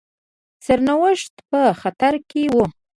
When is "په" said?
1.49-1.59